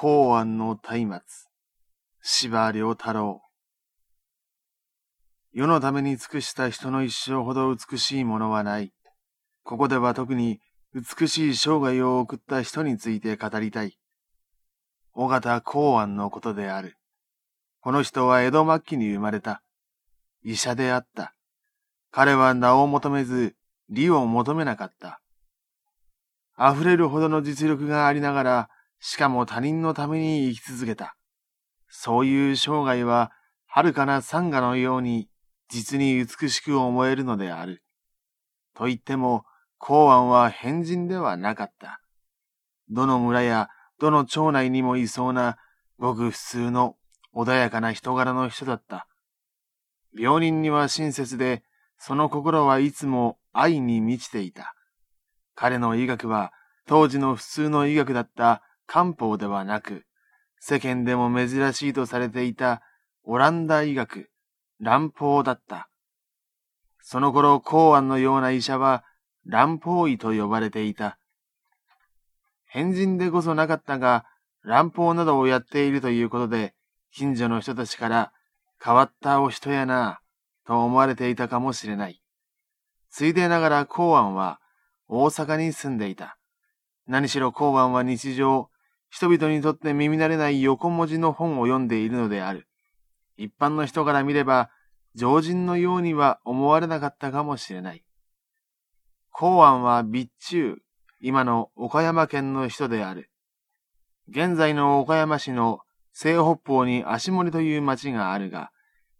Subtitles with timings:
[0.00, 1.20] 公安の松明、
[2.22, 3.42] 芝良太郎。
[5.52, 8.92] 世のために尽くした人の一生ほど美しいものはない。
[9.64, 10.60] ここでは特に
[10.94, 13.98] 美しい生涯を送った人について語りたい。
[15.14, 16.94] 尾形公安のことである。
[17.80, 19.64] この人は江戸末期に生まれた。
[20.44, 21.34] 医者であった。
[22.12, 23.56] 彼は名を求めず、
[23.90, 25.20] 利を求めなかった。
[26.56, 31.16] 溢れるほどの実力がありながら、しかも他人のために生き続けた。
[31.88, 33.32] そういう生涯は、
[33.66, 35.28] 遥かな山河のように、
[35.68, 37.82] 実に美しく思えるのである。
[38.74, 39.44] と言っても、
[39.78, 42.00] 公安は変人ではなかった。
[42.88, 45.58] どの村やどの町内にもいそうな、
[45.98, 46.96] ごく普通の
[47.34, 49.06] 穏やかな人柄の人だった。
[50.16, 51.62] 病人には親切で、
[51.98, 54.74] その心はいつも愛に満ちていた。
[55.54, 56.52] 彼の医学は
[56.86, 60.06] 当時の普通の医学だった漢方ではなく、
[60.58, 62.82] 世間でも珍しいとされていた
[63.22, 64.30] オランダ医学、
[64.80, 65.90] 乱法だった。
[67.02, 69.04] その頃、公安のような医者は
[69.44, 71.18] 乱法医と呼ばれていた。
[72.64, 74.24] 変人でこそなかったが、
[74.62, 76.74] 乱法などをやっているということで、
[77.12, 78.32] 近所の人たちから
[78.82, 80.20] 変わったお人やな、
[80.66, 82.22] と思われていたかもしれない。
[83.10, 84.60] ついでながら公安は
[85.08, 86.38] 大阪に住んでいた。
[87.06, 88.70] 何しろ公安は日常、
[89.10, 92.68] 人々にとって耳慣れない横文字の本を読んでいるのである。
[93.36, 94.70] 一般の人から見れば、
[95.14, 98.04] 常人のようには思われなかったかもしれない。
[99.30, 100.76] 公安は備中、
[101.20, 103.30] 今の岡山県の人である。
[104.28, 105.80] 現在の岡山市の
[106.12, 108.70] 西北方に足森という町があるが、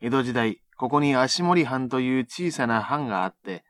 [0.00, 3.64] 江戸時代、ここに足森藩という小さな藩があって、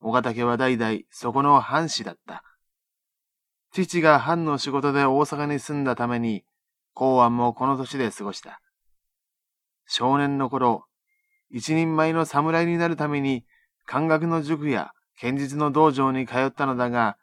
[0.00, 2.42] 小形家は代々そこの藩士だった。
[3.82, 6.44] 父が藩の仕事で大阪に住んだために、
[6.92, 8.60] 公安もこの年で過ごした。
[9.86, 10.84] 少年の頃、
[11.50, 13.44] 一人前の侍になるために、
[13.84, 17.16] 漢学の塾や剣術の道場に通ったのだが、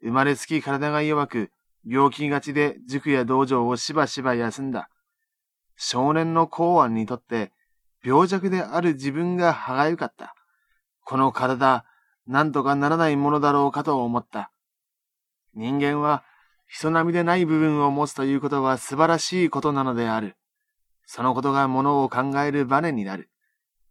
[0.00, 1.50] 生まれつき体が弱く、
[1.84, 4.88] 病気がちで塾や道場をしばしば休んだ。
[5.76, 7.50] 少年の公安にとって、
[8.04, 10.36] 病弱である自分が歯がゆかった。
[11.04, 11.84] この体、
[12.28, 14.52] なんとかならないものだろうかと思った。
[15.56, 16.22] 人間は
[16.68, 20.36] 人並みでない部分を持つということは素晴らしいことなのである。
[21.06, 23.30] そのことがものを考えるバネになる。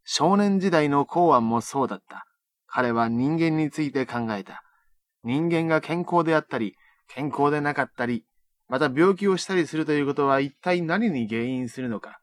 [0.03, 2.27] 少年時代の公安もそうだった。
[2.67, 4.61] 彼は人間について考えた。
[5.23, 6.75] 人間が健康であったり、
[7.07, 8.25] 健康でなかったり、
[8.67, 12.19] また病気をしたりするということは一体何に原因するのか。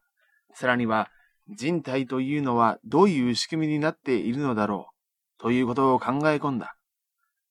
[0.53, 1.09] さらには、
[1.49, 4.91] 人体というのはどういう仕組みになっているのだろ
[5.37, 5.41] う。
[5.41, 6.75] ということを考え込んだ。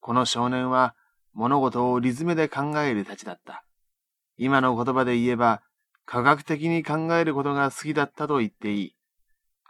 [0.00, 0.94] この少年は
[1.34, 3.64] 物事をリズムで考えるたちだった。
[4.36, 5.62] 今の言葉で言えば、
[6.04, 8.96] 科学的に考えることが好きだったと言っていい。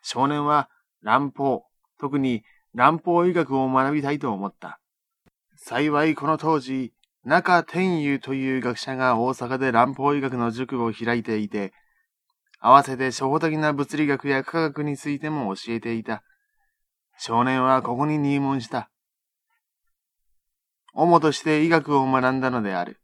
[0.02, 0.68] 少年は
[1.02, 1.64] 乱法、
[2.00, 2.42] 特に
[2.74, 4.80] 乱法医学を学びたいと思った。
[5.56, 6.92] 幸いこの当時、
[7.24, 11.72] 中天佑という学者が大阪で乱法医学の塾を開いていて、
[12.58, 16.22] 合わせて初歩的な物理学や科学についても教えていた。
[17.18, 18.91] 少年はここに入門した。
[20.92, 23.00] 主として医学を学んだのである。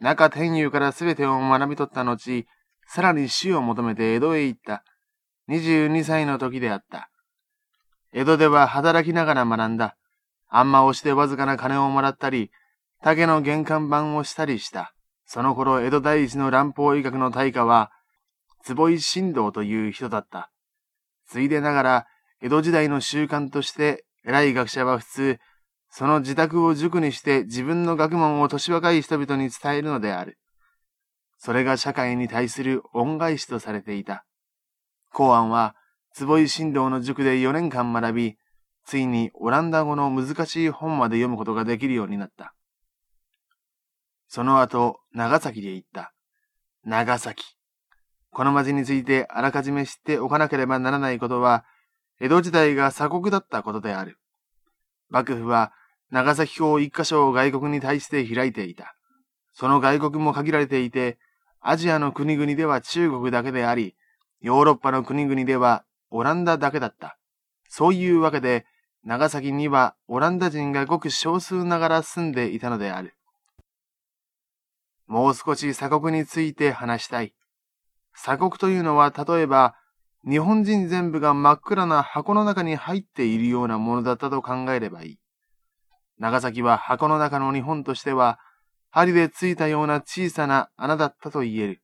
[0.00, 2.46] 中天佑から全てを学び取った後、
[2.86, 4.84] さらに死を求めて江戸へ行った。
[5.48, 7.10] 22歳の時であった。
[8.12, 9.96] 江戸では働きながら学んだ。
[10.48, 12.50] あんまをしてわずかな金をもらったり、
[13.02, 14.94] 竹の玄関板をしたりした。
[15.26, 17.90] その頃、江戸第一の乱法医学の大家は、
[18.64, 20.50] 坪井新道という人だった。
[21.26, 22.06] ついでながら、
[22.40, 25.38] 江戸時代の習慣として、偉い学者は普通、
[25.90, 30.38] その自宅を塾にして自分の学問を年若い人々に伝えるのである。
[31.38, 34.24] それが社会に対する恩返しとされていた。
[35.12, 35.74] 公安は、
[36.12, 38.36] 坪井新道の塾で4年間学び、
[38.84, 42.54] ついにオランダ語の難しい本まで読むことができるようになった。
[44.26, 46.12] その後、長崎で行った。
[46.84, 47.44] 長崎。
[48.30, 51.64] この町についてあらかじめ知っておかなければならないことは、
[52.20, 54.18] 江戸時代が鎖国だったことである。
[55.10, 55.72] 幕府は
[56.10, 58.94] 長崎港一箇所を外国に対して開いていた。
[59.52, 61.18] その外国も限られていて、
[61.60, 63.96] アジアの国々では中国だけであり、
[64.40, 67.18] ヨーロッパの国々ではオランダだけだった。
[67.68, 68.66] そういうわけで、
[69.04, 73.14] 長崎にはオランダ人がごく少数ながら住んでいたのである。
[75.06, 77.34] もう少し鎖国について話したい。
[78.12, 79.74] 鎖国というのは例えば
[80.26, 85.18] 日本人全部が真っ暗な箱の中に入っているようなものだったと考えればいい。
[86.18, 88.38] 長崎は箱の中の日本としては、
[88.90, 91.82] 針でついたような小さな穴だったと言える。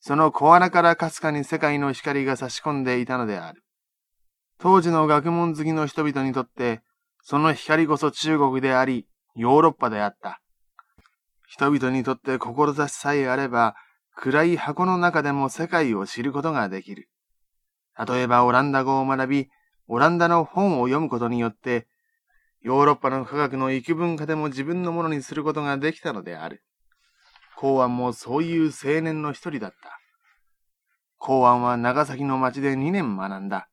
[0.00, 3.62] その小穴からかすかに世界の光が差し込んでいたのである。
[4.58, 6.82] 当時の学問好きの人々にとって、
[7.22, 9.06] その光こそ中国であり、
[9.36, 10.40] ヨーロッパであった。
[11.46, 13.76] 人々にとって志さえあれば、
[14.14, 17.08] 暗い箱の中でも世界を知ることができる。
[18.06, 19.48] 例えばオランダ語を学び、
[19.88, 21.86] オランダの本を読むことによって、
[22.60, 26.62] ヨーロッパの科学の幾分かでも自分のものにすることができたのである。
[27.56, 29.98] 公安もそういう青年の一人だった。
[31.18, 33.68] 公安は長崎の町で2年学んだ。